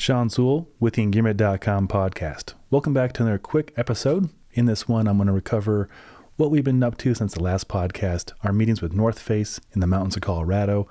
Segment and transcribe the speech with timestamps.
[0.00, 2.54] Sean Sewell with the Engearment.com podcast.
[2.70, 4.30] Welcome back to another quick episode.
[4.54, 5.90] In this one, I'm going to recover
[6.38, 9.80] what we've been up to since the last podcast, our meetings with North Face in
[9.80, 10.88] the mountains of Colorado,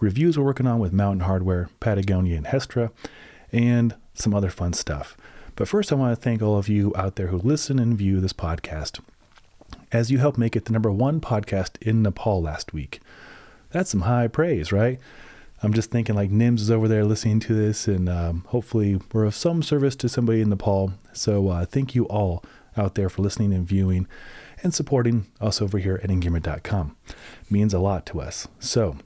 [0.00, 2.90] reviews we're working on with Mountain Hardwear, Patagonia, and Hestra,
[3.52, 5.14] and some other fun stuff.
[5.54, 8.18] But first, I want to thank all of you out there who listen and view
[8.18, 9.00] this podcast
[9.92, 13.00] as you helped make it the number one podcast in Nepal last week.
[13.72, 14.98] That's some high praise, right?
[15.60, 19.24] I'm just thinking like Nims is over there listening to this, and um, hopefully we're
[19.24, 20.94] of some service to somebody in Nepal.
[21.12, 22.44] So uh, thank you all
[22.76, 24.06] out there for listening and viewing
[24.62, 26.96] and supporting us over here at Engearment.com.
[27.50, 28.46] means a lot to us.
[28.60, 28.98] So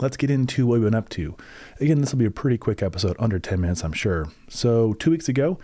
[0.00, 1.36] let's get into what we've been up to.
[1.78, 4.28] Again, this will be a pretty quick episode, under 10 minutes, I'm sure.
[4.48, 5.58] So two weeks ago,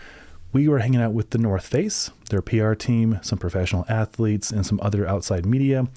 [0.52, 4.64] we were hanging out with the North Face, their PR team, some professional athletes, and
[4.64, 5.88] some other outside media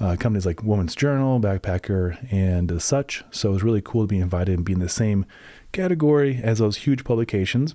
[0.00, 3.24] uh, companies like Women's Journal, Backpacker, and such.
[3.30, 5.26] So it was really cool to be invited and be in the same
[5.72, 7.74] category as those huge publications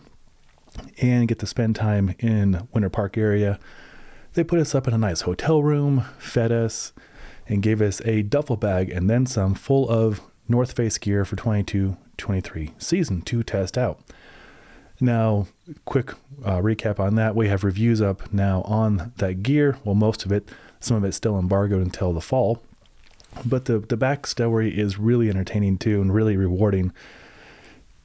[1.02, 3.60] and get to spend time in Winter Park area.
[4.34, 6.94] They put us up in a nice hotel room, fed us,
[7.48, 11.36] and gave us a duffel bag and then some full of North Face gear for
[11.36, 14.00] 22 23 season to test out.
[15.00, 15.48] Now,
[15.86, 17.36] quick uh, recap on that.
[17.36, 19.78] We have reviews up now on that gear.
[19.84, 20.50] Well, most of it
[20.80, 22.62] some of it's still embargoed until the fall.
[23.46, 26.92] But the, the backstory is really entertaining too and really rewarding.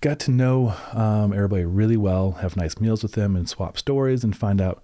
[0.01, 4.25] Got to know um, everybody really well, have nice meals with them, and swap stories
[4.25, 4.83] and find out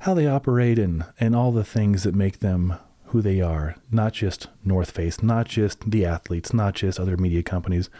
[0.00, 2.74] how they operate and, and all the things that make them
[3.06, 3.76] who they are.
[3.90, 7.90] Not just North Face, not just the athletes, not just other media companies.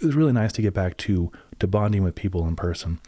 [0.00, 2.98] It was really nice to get back to, to bonding with people in person.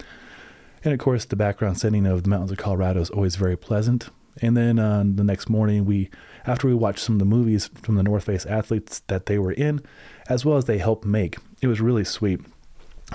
[0.85, 4.11] And of course, the background setting of the mountains of Colorado is always very pleasant.
[4.41, 6.11] And then uh, the next morning, we
[6.47, 9.53] after we watched some of the movies from the North Face athletes that they were
[9.53, 9.83] in,
[10.29, 12.41] as well as they helped make, it was really sweet.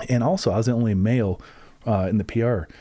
[0.08, 1.40] And also, I was the only male
[1.86, 2.72] uh, in the PR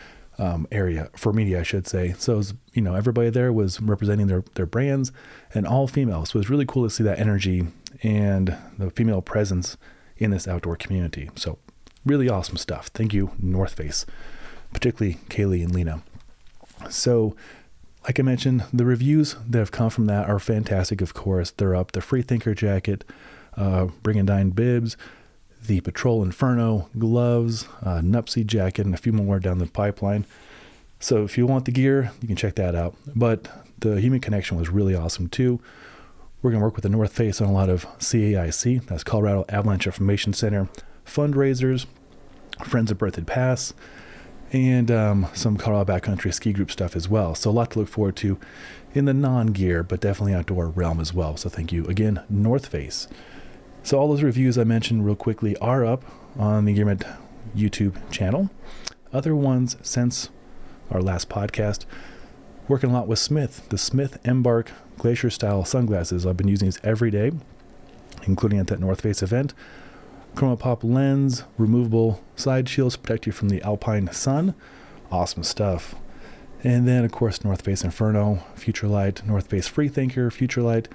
[0.41, 2.13] um, area for media, I should say.
[2.17, 5.11] So, was, you know, everybody there was representing their their brands,
[5.53, 6.25] and all female.
[6.25, 7.67] So it was really cool to see that energy
[8.01, 9.77] and the female presence
[10.17, 11.29] in this outdoor community.
[11.35, 11.59] So,
[12.05, 12.87] really awesome stuff.
[12.87, 14.05] Thank you, North Face,
[14.73, 16.03] particularly Kaylee and Lena.
[16.89, 17.35] So
[18.05, 21.51] like I mentioned, the reviews that have come from that are fantastic, of course.
[21.51, 21.93] They're up.
[21.93, 23.03] The Freethinker jacket,
[23.55, 24.97] uh, Brigandine bibs,
[25.65, 30.25] the Patrol Inferno gloves, uh, Nuptse jacket, and a few more down the pipeline.
[30.99, 32.95] So if you want the gear, you can check that out.
[33.15, 33.47] But
[33.79, 35.59] the Human Connection was really awesome too.
[36.41, 39.45] We're going to work with the North Face on a lot of CAIC, that's Colorado
[39.47, 40.67] Avalanche Information Center,
[41.05, 41.85] fundraisers,
[42.65, 43.73] Friends of Berthoud Pass,
[44.53, 47.33] and um, some Colorado backcountry ski group stuff as well.
[47.33, 48.39] So a lot to look forward to
[48.93, 51.35] in the non-gear, but definitely outdoor realm as well.
[51.35, 53.07] So thank you again, North Face.
[53.81, 56.05] So all those reviews I mentioned real quickly are up
[56.37, 57.03] on the Engearment
[57.55, 58.51] YouTube channel.
[59.11, 60.29] Other ones since
[60.91, 61.85] our last podcast,
[62.67, 66.25] working a lot with Smith, the Smith Embark Glacier style sunglasses.
[66.25, 67.31] I've been using these every day,
[68.23, 69.53] including at that North Face event.
[70.35, 74.55] ChromaPop lens, removable side shields protect you from the alpine sun.
[75.11, 75.95] Awesome stuff.
[76.63, 80.87] And then, of course, North Face Inferno, Futurelight, North Face Freethinker, Futurelight,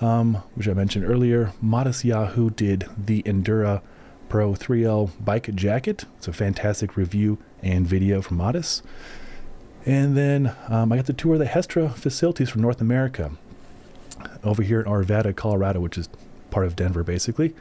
[0.00, 1.52] um, which I mentioned earlier.
[1.60, 3.80] Modest Yahoo did the Endura
[4.28, 6.04] Pro 3L bike jacket.
[6.18, 8.82] It's a fantastic review and video from Modest.
[9.86, 13.32] And then um, I got to tour the Hestra facilities from North America
[14.44, 16.08] over here in Arvada, Colorado, which is
[16.50, 17.54] part of Denver, basically.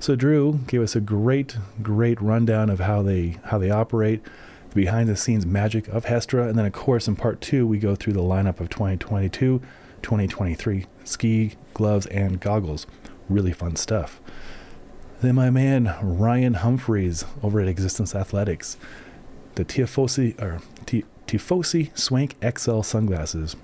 [0.00, 4.22] So Drew gave us a great, great rundown of how they how they operate,
[4.70, 7.78] the behind the scenes magic of Hestra, and then of course in part two we
[7.78, 9.60] go through the lineup of 2022,
[10.00, 12.86] 2023 ski gloves and goggles.
[13.28, 14.22] Really fun stuff.
[15.20, 18.78] Then my man Ryan Humphreys over at Existence Athletics,
[19.56, 23.54] the Tifosi or T- Tifosi Swank XL sunglasses.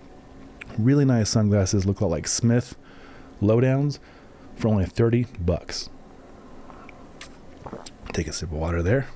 [0.76, 2.76] Really nice sunglasses, look a lot like Smith
[3.40, 4.00] lowdowns
[4.54, 5.88] for only 30 bucks.
[8.16, 9.08] Take a sip of water there.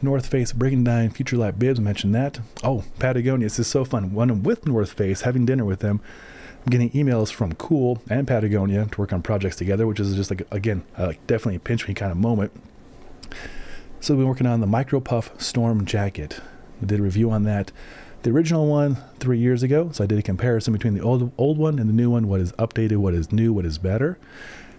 [0.00, 2.38] North Face, Brigandine, Futurelight Bibs, mentioned that.
[2.62, 4.16] Oh, Patagonia, this is so fun.
[4.16, 6.00] I'm with North Face, having dinner with them,
[6.64, 10.30] I'm getting emails from Cool and Patagonia to work on projects together, which is just
[10.30, 12.52] like, again, uh, definitely a pinch me kind of moment.
[13.98, 16.38] So we've been working on the Micro Puff Storm Jacket.
[16.80, 17.72] We did a review on that.
[18.22, 21.58] The original one three years ago, so I did a comparison between the old old
[21.58, 22.28] one and the new one.
[22.28, 22.98] What is updated?
[22.98, 23.52] What is new?
[23.52, 24.20] What is better?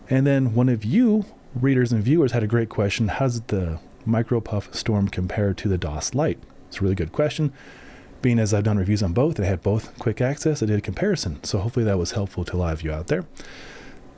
[0.09, 1.25] And then one of you
[1.61, 3.07] readers and viewers had a great question.
[3.07, 6.39] How does the MicroPuff Storm compare to the DAS Light?
[6.67, 7.51] It's a really good question.
[8.21, 10.81] Being as I've done reviews on both I had both quick access, I did a
[10.81, 11.43] comparison.
[11.43, 13.25] So hopefully that was helpful to a lot of you out there.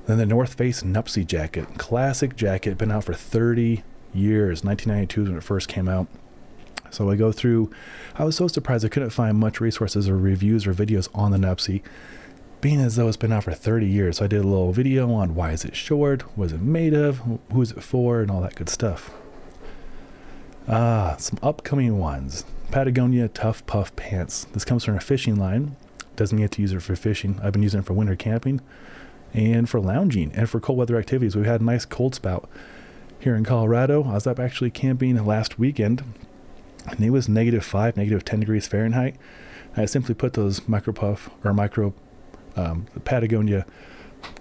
[0.06, 3.84] Then the North Face Nuptse jacket, classic jacket, been out for 30
[4.14, 4.64] years.
[4.64, 6.08] 1992 when it first came out.
[6.92, 7.72] So I go through.
[8.16, 11.38] I was so surprised I couldn't find much resources or reviews or videos on the
[11.38, 11.82] Nuptse,
[12.62, 14.18] being as though it's been out for 30 years.
[14.18, 16.94] So I did a little video on why is it short, what is it made
[16.94, 17.22] of,
[17.52, 19.12] who's it for, and all that good stuff.
[20.68, 22.46] Ah, some upcoming ones.
[22.72, 24.46] Patagonia Tough Puff Pants.
[24.54, 25.76] This comes from a fishing line.
[26.16, 27.40] Doesn't get to use it for fishing.
[27.42, 28.62] I've been using it for winter camping
[29.34, 31.36] and for lounging and for cold weather activities.
[31.36, 32.50] We've had a nice cold spout
[33.20, 34.04] here in Colorado.
[34.04, 36.04] I was up actually camping last weekend
[36.86, 39.16] and it was negative five, negative 10 degrees Fahrenheit.
[39.76, 41.94] I simply put those micro puff or micro
[42.60, 43.66] um, Patagonia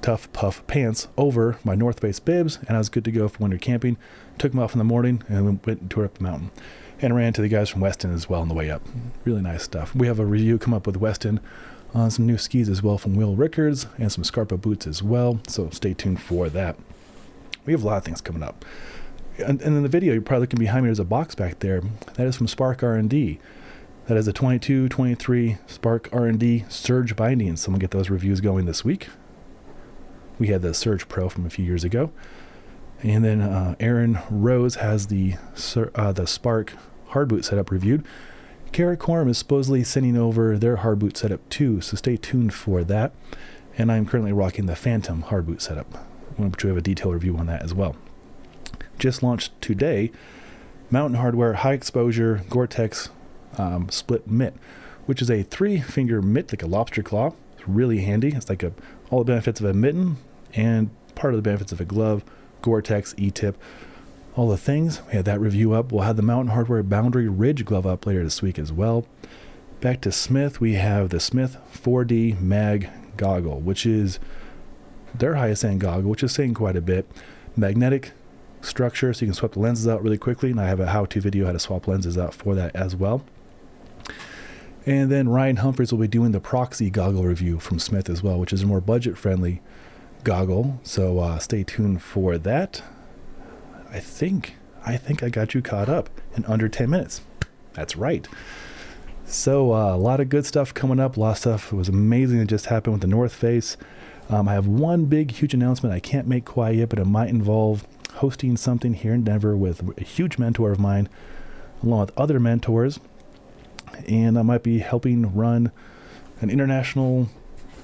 [0.03, 3.39] tough puff pants over my North Face bibs, and I was good to go for
[3.39, 3.97] winter camping.
[4.39, 6.51] Took them off in the morning and went and toured up the mountain.
[7.01, 8.83] And ran to the guys from Weston as well on the way up.
[9.25, 9.95] Really nice stuff.
[9.95, 11.39] We have a review come up with Weston
[11.95, 15.41] on some new skis as well from Will Rickards and some Scarpa boots as well.
[15.47, 16.77] So stay tuned for that.
[17.65, 18.65] We have a lot of things coming up
[19.39, 20.89] and, and in the video, you're probably looking behind me.
[20.89, 21.83] There's a box back there.
[22.15, 23.39] That is from Spark R&D.
[24.09, 27.57] That is a 22, 23 Spark R&D Surge binding.
[27.57, 29.09] Someone get those reviews going this week.
[30.39, 32.11] We had the Surge Pro from a few years ago,
[33.03, 35.35] and then uh, Aaron Rose has the
[35.95, 36.73] uh, the Spark
[37.09, 38.03] hard boot setup reviewed.
[38.73, 43.13] Karakoram is supposedly sending over their hard boot setup too, so stay tuned for that.
[43.77, 45.95] And I'm currently rocking the Phantom hard boot setup,
[46.39, 47.95] which we have a detailed review on that as well
[48.99, 50.11] just launched today
[50.91, 53.11] Mountain Hardwear High Exposure Gore Tex
[53.59, 54.55] um, Split Mitt,
[55.07, 57.33] which is a three finger mitt like a lobster claw.
[57.57, 58.29] It's really handy.
[58.29, 58.73] It's like a,
[59.11, 60.17] all the benefits of a mitten
[60.55, 62.25] and part of the benefits of a glove,
[62.63, 63.61] Gore Tex, E tip,
[64.37, 65.03] all the things.
[65.07, 65.91] We had that review up.
[65.91, 69.07] We'll have the Mountain Hardwear Boundary Ridge glove up later this week as well.
[69.81, 74.19] Back to Smith, we have the Smith 4D Mag goggle, which is
[75.15, 77.09] their highest end goggle, which is saying quite a bit.
[77.57, 78.13] Magnetic
[78.61, 80.51] structure so you can swap the lenses out really quickly.
[80.51, 82.97] And I have a how to video how to swap lenses out for that as
[82.97, 83.25] well.
[84.89, 88.39] And then Ryan Humphreys will be doing the proxy goggle review from Smith as well,
[88.41, 89.61] which is a more budget friendly
[90.25, 90.81] goggle.
[90.83, 92.83] So uh, stay tuned for that.
[93.91, 94.55] I think
[94.87, 97.21] I think I got you caught up in under 10 minutes.
[97.75, 98.27] That's right.
[99.27, 101.19] So uh, a lot of good stuff coming up.
[101.19, 103.77] A lot of stuff it was amazing that just happened with the North Face.
[104.31, 107.29] Um, I have one big, huge announcement I can't make quite yet, but it might
[107.29, 111.11] involve hosting something here in Denver with a huge mentor of mine,
[111.83, 112.99] along with other mentors.
[114.07, 115.73] And I might be helping run
[116.41, 117.29] an international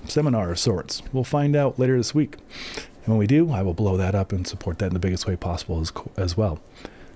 [0.07, 1.03] seminar of sorts.
[1.13, 2.37] We'll find out later this week.
[3.05, 5.27] And when we do, I will blow that up and support that in the biggest
[5.27, 6.61] way possible as, as well.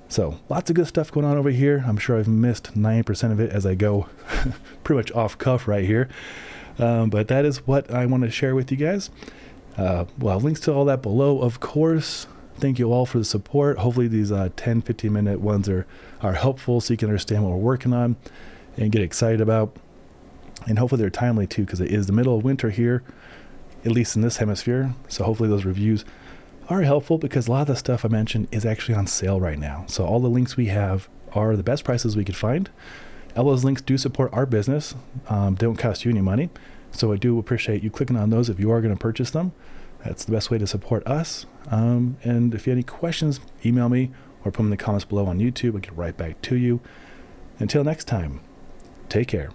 [0.09, 1.85] So, lots of good stuff going on over here.
[1.87, 4.09] I'm sure I've missed 90% of it as I go
[4.85, 6.09] pretty much off cuff right here.
[6.79, 9.11] Um, but that is what I want to share with you guys.
[9.77, 12.27] Uh, well, links to all that below, of course
[12.59, 13.79] thank you all for the support.
[13.79, 15.87] Hopefully, these uh, 10, 15 minute ones are,
[16.21, 18.17] are helpful so you can understand what we're working on
[18.79, 19.77] and get excited about.
[20.67, 23.03] And hopefully, they're timely too, because it is the middle of winter here,
[23.85, 24.95] at least in this hemisphere.
[25.09, 26.05] So, hopefully, those reviews
[26.69, 29.59] are helpful because a lot of the stuff I mentioned is actually on sale right
[29.59, 29.85] now.
[29.87, 32.71] So, all the links we have are the best prices we could find.
[33.37, 34.95] All those links do support our business,
[35.29, 36.51] um, don't cost you any money.
[36.91, 39.52] So, I do appreciate you clicking on those if you are going to purchase them.
[40.05, 41.47] That's the best way to support us.
[41.71, 44.11] Um, and if you have any questions, email me
[44.45, 45.75] or put them in the comments below on YouTube.
[45.75, 46.81] I'll get right back to you.
[47.59, 48.41] Until next time,
[49.09, 49.50] take care.